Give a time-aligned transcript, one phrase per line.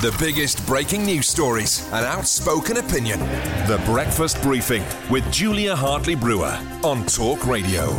[0.00, 3.18] The biggest breaking news stories and outspoken opinion.
[3.66, 7.90] The Breakfast Briefing with Julia Hartley Brewer on Talk Radio.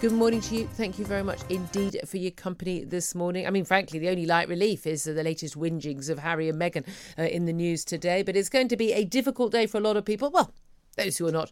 [0.00, 0.68] Good morning to you.
[0.68, 3.48] Thank you very much indeed for your company this morning.
[3.48, 6.86] I mean, frankly, the only light relief is the latest whingings of Harry and Meghan
[7.18, 8.22] uh, in the news today.
[8.22, 10.30] But it's going to be a difficult day for a lot of people.
[10.30, 10.52] Well,
[10.96, 11.50] those who are not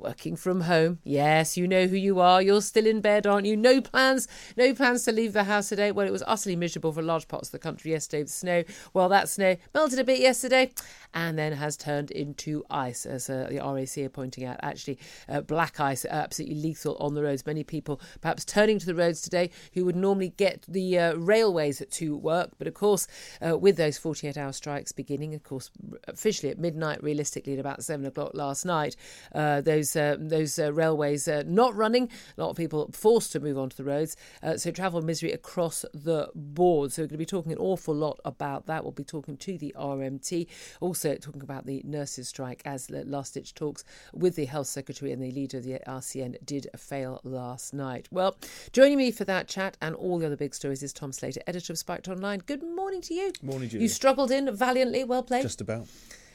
[0.00, 0.98] working from home.
[1.04, 2.42] Yes, you know who you are.
[2.42, 3.56] You're still in bed, aren't you?
[3.56, 5.92] No plans, no plans to leave the house today.
[5.92, 8.64] Well, it was utterly miserable for large parts of the country yesterday with snow.
[8.94, 10.72] Well, that snow melted a bit yesterday
[11.14, 14.58] and then has turned into ice, as uh, the RAC are pointing out.
[14.62, 17.44] Actually, uh, black ice, absolutely lethal on the roads.
[17.44, 21.82] Many people perhaps turning to the roads today who would normally get the uh, railways
[21.90, 22.50] to work.
[22.58, 23.06] But of course,
[23.46, 25.70] uh, with those 48 hour strikes beginning, of course,
[26.08, 28.96] officially at midnight, realistically at about seven o'clock last night,
[29.34, 29.60] uh,
[29.92, 32.08] those uh, those railways not running.
[32.36, 34.16] A lot of people forced to move onto the roads.
[34.56, 36.92] so travel misery across the board.
[36.92, 38.84] So we're going to be talking an awful lot about that.
[38.84, 40.46] We'll be talking to the RMT.
[40.80, 45.12] Also, talking about the nurses' strike as the last ditch talks with the Health Secretary
[45.12, 48.08] and the leader of the RCN did fail last night.
[48.10, 48.36] Well,
[48.72, 51.72] joining me for that chat and all the other big stories is Tom Slater, editor
[51.72, 52.40] of Spiked Online.
[52.40, 53.32] Good morning to you.
[53.42, 53.82] Morning, Julia.
[53.82, 55.42] You struggled in valiantly, well played.
[55.42, 55.86] Just about.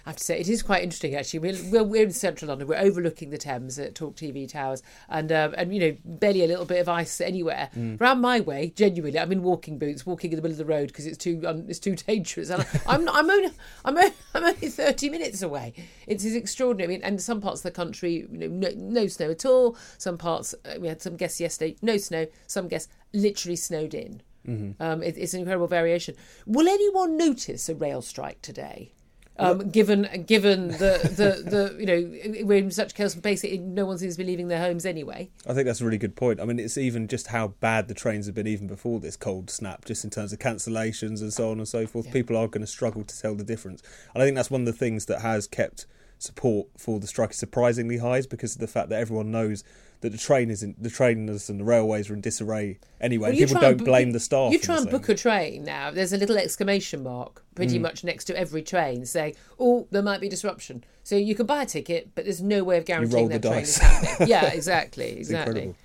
[0.06, 1.40] I have to say, it is quite interesting actually.
[1.40, 5.32] We're, we're, we're in central London, we're overlooking the Thames at Talk TV Towers, and
[5.32, 7.70] um, and you know, barely a little bit of ice anywhere.
[7.76, 8.00] Mm.
[8.00, 10.88] Around my way, genuinely, I'm in walking boots, walking in the middle of the road
[10.88, 12.50] because it's too um, it's too dangerous.
[12.50, 13.52] And I'm I'm only
[13.84, 15.74] I'm only, I'm only 30 minutes away.
[16.08, 16.94] It's, it's extraordinary.
[16.94, 19.78] I mean, and some parts of the country, you know, no, no snow at all.
[19.98, 22.28] Some parts, uh, we had some guests yesterday, no snow.
[22.48, 24.22] Some guests literally snowed in.
[24.48, 24.82] Mm-hmm.
[24.82, 26.16] Um, it, it's an incredible variation.
[26.46, 28.92] Will anyone notice a rail strike today?
[29.38, 33.97] Um, given given the, the, the you know we're in such chaos, basically no one
[33.97, 35.29] seems to be leaving their homes anyway.
[35.46, 36.40] I think that's a really good point.
[36.40, 39.50] I mean, it's even just how bad the trains have been even before this cold
[39.50, 42.06] snap, just in terms of cancellations and so on and so forth.
[42.07, 42.13] Yeah.
[42.13, 44.68] People are going to struggle to tell the difference, and I think that's one of
[44.68, 45.85] the things that has kept
[46.25, 49.63] support for the strike is surprisingly high, is because of the fact that everyone knows
[50.02, 53.30] that the train is in, the trainers and the railways are in disarray anyway.
[53.30, 54.52] Well, people don't blame the staff.
[54.52, 55.91] You try and book a train now.
[55.91, 57.81] There's a little exclamation mark pretty mm.
[57.81, 61.64] much next to every train saying, "Oh, there might be disruption." So you can buy
[61.64, 64.28] a ticket, but there's no way of guaranteeing that train is happening.
[64.28, 65.75] yeah, exactly, exactly.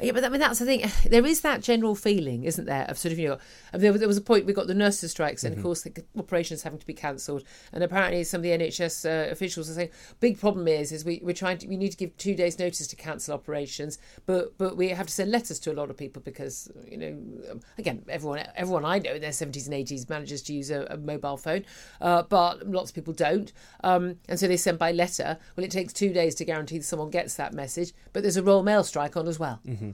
[0.00, 0.90] Yeah, but I mean that's the thing.
[1.08, 3.38] There is that general feeling, isn't there, of sort of you know,
[3.72, 5.60] there, there was a point we got the nurses' strikes, and mm-hmm.
[5.60, 9.30] of course the operations having to be cancelled, and apparently some of the NHS uh,
[9.30, 12.16] officials are saying big problem is is we we're trying to we need to give
[12.16, 15.74] two days notice to cancel operations, but but we have to send letters to a
[15.74, 19.74] lot of people because you know again everyone everyone I know in their seventies and
[19.74, 21.64] eighties manages to use a, a mobile phone,
[22.00, 25.38] uh, but lots of people don't, um, and so they send by letter.
[25.56, 28.42] Well, it takes two days to guarantee that someone gets that message, but there's a
[28.42, 29.60] Royal Mail strike on as well.
[29.66, 29.87] Mm-hmm.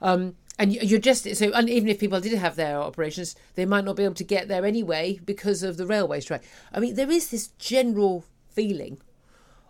[0.00, 3.84] Um, and you're just so, and even if people did have their operations, they might
[3.84, 6.42] not be able to get there anyway because of the railway strike.
[6.72, 8.98] I mean, there is this general feeling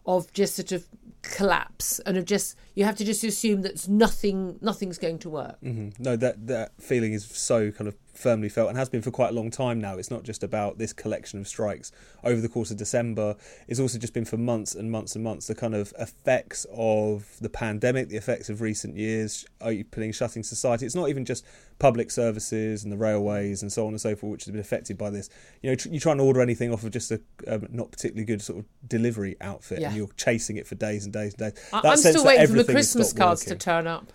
[0.06, 0.86] of just sort of
[1.20, 5.60] collapse and of just you have to just assume that nothing nothing's going to work.
[5.62, 6.02] Mm-hmm.
[6.02, 9.30] No, that that feeling is so kind of firmly felt and has been for quite
[9.30, 9.96] a long time now.
[9.96, 11.92] It's not just about this collection of strikes
[12.24, 13.36] over the course of December.
[13.68, 17.36] It's also just been for months and months and months the kind of effects of
[17.40, 20.84] the pandemic, the effects of recent years opening, shutting society.
[20.84, 21.44] It's not even just
[21.78, 24.98] public services and the railways and so on and so forth, which has been affected
[24.98, 25.30] by this.
[25.62, 28.24] You know, tr- you try and order anything off of just a um, not particularly
[28.24, 29.88] good sort of delivery outfit, yeah.
[29.88, 31.68] and you're chasing it for days and days and days.
[31.72, 33.58] That I'm still waiting for the Christmas cards working.
[33.58, 34.12] to turn up.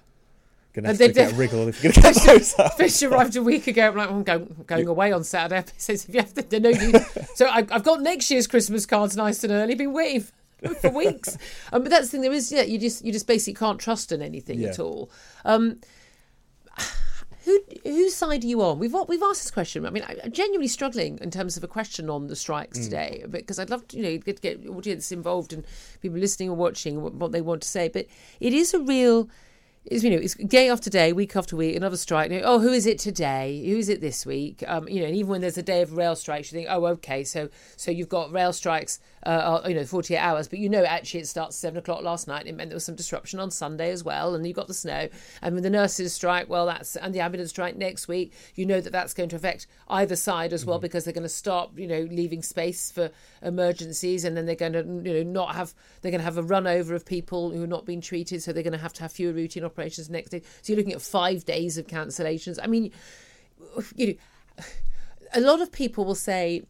[0.73, 2.53] Gonna have to get a wriggle if you're get those.
[2.77, 3.89] Fish arrived a week ago.
[3.89, 5.63] I'm like, I'm going, I'm going away on Saturday.
[5.73, 6.93] He says, if you have to know you.
[7.35, 9.75] so I, have got next year's Christmas cards nice and early.
[9.75, 10.25] Been waiting
[10.81, 11.37] for weeks.
[11.71, 12.21] um, but that's the thing.
[12.21, 14.69] There is, yeah, you just you just basically can't trust in anything yeah.
[14.69, 15.11] at all.
[15.45, 15.79] Um,
[17.45, 18.79] who who side are you on?
[18.79, 19.85] We've we've asked this question.
[19.85, 22.83] I mean, I'm genuinely struggling in terms of a question on the strikes Mm.
[22.83, 25.65] today because I'd love to, you know, get, get audience involved and
[26.01, 27.89] people listening or watching what, what they want to say.
[27.89, 28.07] But
[28.39, 29.29] it is a real.
[29.85, 32.31] It's, you know, it's day after day, week after week, another strike.
[32.31, 33.61] You know, oh, who is it today?
[33.67, 34.63] Who is it this week?
[34.65, 36.85] Um, you know, and even when there's a day of rail strikes, you think, oh,
[36.85, 40.85] okay, so so you've got rail strikes, uh, you know, 48 hours, but you know,
[40.85, 42.47] actually it starts seven o'clock last night.
[42.47, 45.09] It meant there was some disruption on Sunday as well, and you've got the snow.
[45.41, 48.79] And with the nurses strike, well, that's and the ambulance strike next week, you know
[48.79, 51.87] that that's going to affect either side as well because they're going to stop, you
[51.87, 56.11] know, leaving space for emergencies, and then they're going to, you know, not have they're
[56.11, 58.63] going to have a run over of people who are not being treated, so they're
[58.63, 60.41] going to have to have fewer routine operations next day.
[60.61, 62.59] So you're looking at five days of cancellations.
[62.61, 62.91] I mean,
[63.95, 64.63] you know,
[65.33, 66.63] a lot of people will say,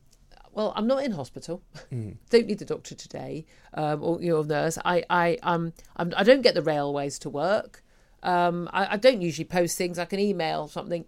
[0.51, 1.61] "Well, I'm not in hospital.
[1.91, 4.77] Don't need the doctor today, um, or you know, nurse.
[4.85, 7.83] I, I, um, I'm, I don't get the railways to work.
[8.23, 9.99] Um, I, I don't usually post things.
[9.99, 11.03] I can email something.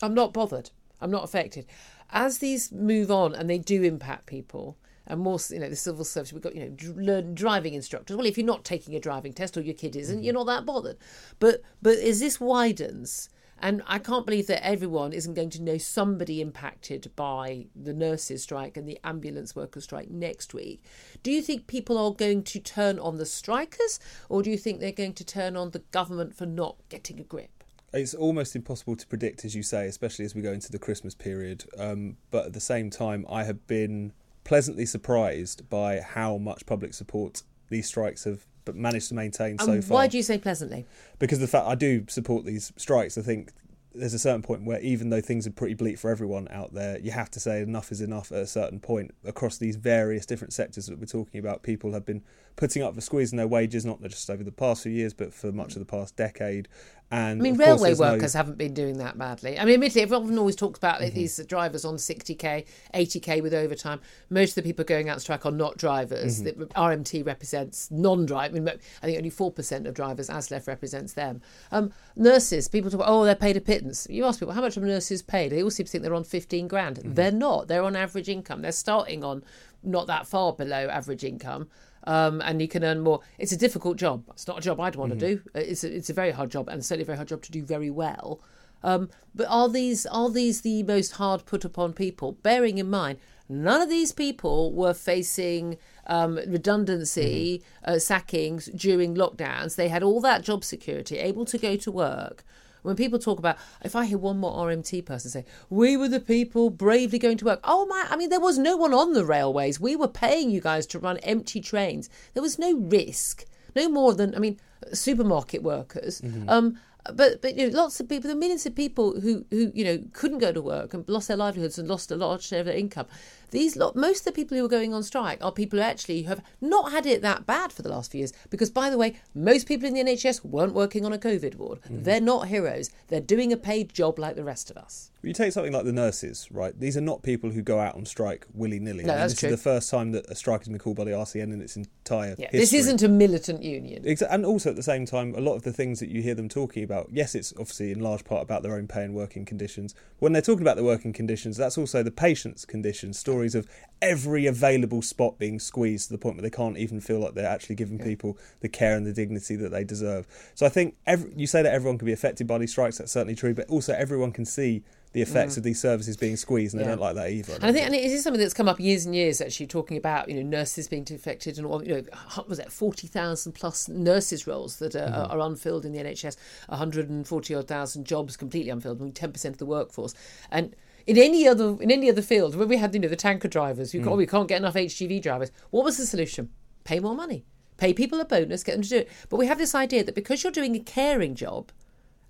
[0.00, 0.70] I'm not bothered.
[1.00, 1.66] I'm not affected.
[2.10, 4.78] As these move on and they do impact people,
[5.08, 8.16] and more, you know, the civil service, we've got, you know, dr- learn driving instructors.
[8.16, 10.66] Well, if you're not taking a driving test or your kid isn't, you're not that
[10.66, 10.98] bothered.
[11.38, 15.78] But, but as this widens, and I can't believe that everyone isn't going to know
[15.78, 20.84] somebody impacted by the nurses' strike and the ambulance workers' strike next week.
[21.22, 24.78] Do you think people are going to turn on the strikers, or do you think
[24.78, 27.50] they're going to turn on the government for not getting a grip?
[27.94, 31.14] it's almost impossible to predict, as you say, especially as we go into the Christmas
[31.14, 31.64] period.
[31.78, 34.12] Um, but at the same time, I have been
[34.48, 39.72] pleasantly surprised by how much public support these strikes have but managed to maintain so
[39.72, 39.94] um, far.
[39.96, 40.86] why do you say pleasantly?
[41.18, 43.52] because the fact I do support these strikes, I think
[43.94, 46.98] there's a certain point where even though things are pretty bleak for everyone out there,
[46.98, 50.54] you have to say enough is enough at a certain point across these various different
[50.54, 51.62] sectors that we're talking about.
[51.62, 52.22] People have been
[52.56, 55.52] putting up for squeezing their wages, not just over the past few years, but for
[55.52, 56.68] much of the past decade.
[57.10, 59.58] And I mean, railway there's no- workers haven't been doing that badly.
[59.58, 61.14] I mean, admittedly, everyone always talks about Mm-hmm.
[61.14, 64.00] these drivers on 60k, 80k with overtime.
[64.28, 66.42] Most of the people going out on strike are not drivers.
[66.42, 66.60] Mm-hmm.
[66.60, 68.50] The RMT represents non-drive.
[68.50, 70.28] I, mean, I think only four percent of drivers.
[70.28, 71.40] ASLEF represents them.
[71.72, 74.06] Um, nurses, people talk about, oh, they're paid a pittance.
[74.10, 75.52] You ask people how much are nurses paid?
[75.52, 76.96] They all seem to think they're on 15 grand.
[76.96, 77.14] Mm-hmm.
[77.14, 77.68] They're not.
[77.68, 78.60] They're on average income.
[78.60, 79.44] They're starting on
[79.82, 81.68] not that far below average income.
[82.08, 83.20] Um, and you can earn more.
[83.36, 84.24] It's a difficult job.
[84.30, 85.42] It's not a job I'd want to do.
[85.54, 87.62] It's a, it's a very hard job, and certainly a very hard job to do
[87.62, 88.40] very well.
[88.82, 92.32] Um, but are these are these the most hard put upon people?
[92.32, 93.18] Bearing in mind,
[93.48, 95.76] none of these people were facing
[96.06, 99.76] um, redundancy, uh, sackings during lockdowns.
[99.76, 102.42] They had all that job security, able to go to work.
[102.82, 106.20] When people talk about, if I hear one more RMT person say, we were the
[106.20, 107.60] people bravely going to work.
[107.64, 109.80] Oh my, I mean, there was no one on the railways.
[109.80, 112.08] We were paying you guys to run empty trains.
[112.34, 113.44] There was no risk,
[113.74, 114.58] no more than, I mean,
[114.92, 116.22] supermarket workers.
[116.48, 116.78] Um,
[117.14, 119.98] but but you know, lots of people, the millions of people who who you know
[120.12, 122.76] couldn't go to work and lost their livelihoods and lost a large share of their
[122.76, 123.06] income.
[123.50, 126.22] These lot, most of the people who are going on strike are people who actually
[126.24, 128.32] have not had it that bad for the last few years.
[128.50, 131.80] Because by the way, most people in the NHS weren't working on a COVID ward.
[131.82, 132.02] Mm-hmm.
[132.02, 132.90] They're not heroes.
[133.08, 135.10] They're doing a paid job like the rest of us.
[135.20, 136.78] You take something like the nurses, right?
[136.78, 139.02] These are not people who go out on strike willy nilly.
[139.04, 139.48] No, that's this true.
[139.48, 141.76] is the first time that a strike has been called by the RCN in its
[141.76, 142.58] entire Yeah, history.
[142.60, 144.04] this isn't a militant union.
[144.04, 146.36] Exa- And also at the same time, a lot of the things that you hear
[146.36, 149.44] them talking about, yes, it's obviously in large part about their own pay and working
[149.44, 149.92] conditions.
[150.20, 153.18] When they're talking about the working conditions, that's also the patient's conditions.
[153.18, 153.66] Stories of
[154.00, 157.44] every available spot being squeezed to the point where they can't even feel like they're
[157.44, 160.28] actually giving people the care and the dignity that they deserve.
[160.54, 162.98] So I think every, you say that everyone can be affected by these strikes.
[162.98, 166.74] That's certainly true, but also everyone can see the effects of these services being squeezed,
[166.74, 166.90] and they Mm.
[166.90, 167.54] Don't like that either.
[167.54, 169.40] And I think, and it is something that's come up years and years.
[169.40, 171.82] Actually, talking about you know nurses being affected and all.
[171.82, 172.02] You know,
[172.46, 176.36] was it forty thousand plus nurses roles that are, are unfilled in the NHS?
[176.68, 179.00] One hundred and forty odd thousand jobs completely unfilled.
[179.00, 180.14] I mean, ten percent of the workforce.
[180.50, 183.48] And in any other in any other field, where we had you know the tanker
[183.48, 185.50] drivers, oh, we can't get enough HGV drivers.
[185.70, 186.50] What was the solution?
[186.84, 187.44] Pay more money.
[187.78, 189.08] Pay people a bonus, get them to do it.
[189.28, 191.70] But we have this idea that because you're doing a caring job,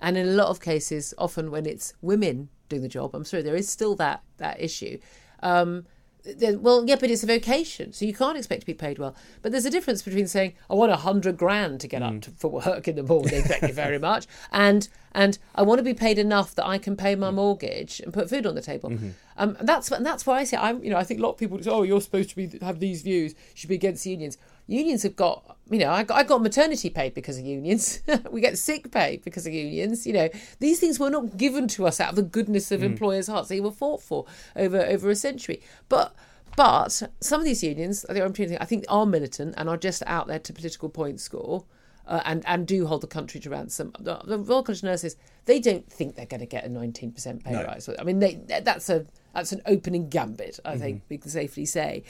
[0.00, 3.42] and in a lot of cases, often when it's women doing the job, I'm sorry,
[3.42, 4.98] there is still that that issue.
[5.42, 5.86] Um,
[6.24, 9.14] then, well, yeah, but it's a vocation, so you can't expect to be paid well.
[9.40, 12.30] But there's a difference between saying I want a hundred grand to get up to,
[12.30, 15.94] for work in the morning, thank you very much, and and I want to be
[15.94, 18.90] paid enough that I can pay my mortgage and put food on the table.
[19.36, 20.82] Um, and that's and that's why I say I'm.
[20.82, 22.80] You know, I think a lot of people say, oh, you're supposed to be have
[22.80, 24.36] these views, you should be against unions.
[24.66, 28.00] Unions have got, you know, I got, I got maternity pay because of unions.
[28.30, 30.06] we get sick pay because of unions.
[30.06, 30.28] You know,
[30.60, 33.48] these things were not given to us out of the goodness of employers' hearts.
[33.48, 34.24] They were fought for
[34.56, 35.60] over over a century.
[35.88, 36.14] But
[36.56, 39.76] but some of these unions, I think, I'm trying to think, are militant and are
[39.76, 41.64] just out there to political point score.
[42.06, 43.92] uh, and and do hold the country to ransom.
[44.00, 47.44] The, the Royal College of Nurses they don't think they're going to get a 19%
[47.44, 47.64] pay No.
[47.64, 47.88] rise.
[47.98, 48.34] I mean, they
[48.64, 50.58] that's a that's an opening gambit.
[50.64, 52.02] I think we can safely say.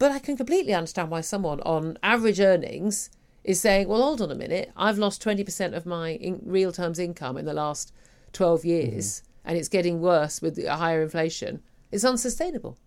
[0.00, 3.10] But I can completely understand why someone on average earnings
[3.44, 4.72] is saying, "Well, hold on a minute.
[4.74, 7.92] I've lost 20% of my in real terms income in the last
[8.32, 9.48] 12 years, mm-hmm.
[9.50, 11.60] and it's getting worse with the higher inflation.
[11.92, 12.78] It's unsustainable."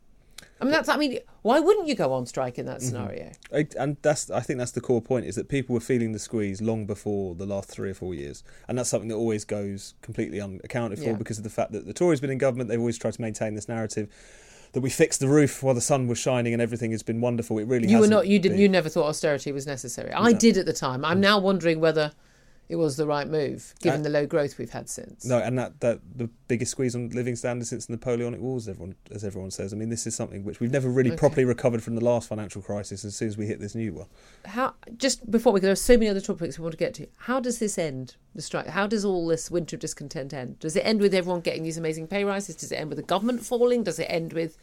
[0.59, 0.89] I mean, that's.
[0.89, 2.87] I mean, why wouldn't you go on strike in that mm-hmm.
[2.87, 3.31] scenario?
[3.53, 6.19] I- and that's I think that's the core point is that people were feeling the
[6.19, 9.93] squeeze long before the last three or four years, and that's something that always goes
[10.01, 11.13] completely unaccounted for Yeah.
[11.13, 12.71] because of the fact that the Tories been in government.
[12.71, 14.09] They've always tried to maintain this narrative
[14.73, 17.57] that we fixed the roof while the sun was shining and everything has been wonderful.
[17.59, 18.27] It really You were not.
[18.27, 18.55] You didn't.
[18.55, 18.61] been.
[18.61, 20.11] You never thought austerity was necessary.
[20.11, 21.05] I did at the time.
[21.05, 22.11] I'm now wondering whether
[22.69, 25.25] it was the right move, given Uh, the low growth we've had since.
[25.25, 28.95] No, and that, that the biggest squeeze on living standards since the Napoleonic Wars, everyone
[29.11, 29.73] as everyone says.
[29.73, 31.17] I mean, this is something which we've never really Okay.
[31.17, 33.03] properly recovered from the last financial crisis.
[33.05, 34.07] As soon as we hit this new one,
[34.45, 34.73] How?
[34.97, 37.07] Just before we go, there are so many other topics we want to get to.
[37.17, 38.15] How does this end?
[38.33, 38.67] The strike.
[38.67, 40.59] How does all this winter of discontent end?
[40.59, 42.55] Does it end with everyone getting these amazing pay rises?
[42.55, 43.83] Does it end with the government falling?
[43.83, 44.57] Does it end with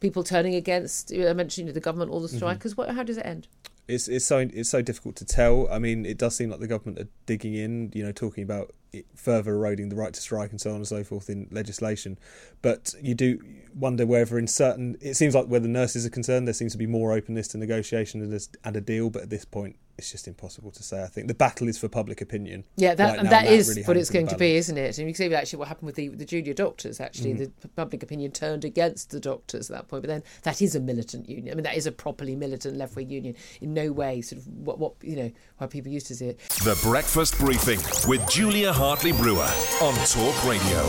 [0.00, 1.12] people turning against?
[1.12, 2.36] I mentioned the government, all the Mm-hmm.
[2.38, 2.76] strikers.
[2.76, 2.90] What?
[2.90, 3.46] How does it end?
[3.88, 5.68] It's it's so it's so difficult to tell.
[5.70, 8.74] I mean, it does seem like the government are digging in, you know, talking about
[9.14, 12.18] further eroding the right to strike and so on and so forth in legislation.
[12.60, 13.38] But you do
[13.74, 16.78] wonder whether in certain, it seems like where the nurses are concerned, there seems to
[16.78, 19.10] be more openness to negotiation and, a- and a deal.
[19.10, 21.02] But at this point, it's just impossible to say.
[21.02, 22.64] I think the battle is for public opinion.
[22.76, 24.98] Yeah, that right and now, that is really what it's going to be, isn't it?
[24.98, 27.00] And you can see actually what happened with the, the junior doctors.
[27.00, 27.44] Actually, Mm-hmm.
[27.60, 30.02] the public opinion turned against the doctors at that point.
[30.02, 31.52] But then that is a militant union.
[31.52, 33.34] I mean, that is a properly militant left wing union.
[33.60, 36.38] In no way, sort of what what you know how people used to see it.
[36.64, 39.48] The Breakfast Briefing with Julia Hartley Brewer
[39.80, 40.82] on Talk Radio.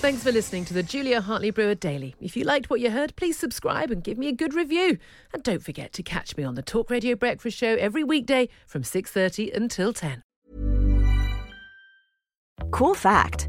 [0.00, 2.16] Thanks for listening to the Julia Hartley Brewer Daily.
[2.20, 4.98] If you liked what you heard, please subscribe and give me a good review.
[5.32, 8.82] And don't forget to catch me on the Talk Radio Breakfast Show every weekday from
[8.82, 10.24] 6:30 until 10.
[12.72, 13.48] Cool fact